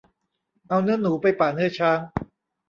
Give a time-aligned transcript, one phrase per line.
[0.67, 1.99] เอาเนื้อหนูไปปะเนื้อช้าง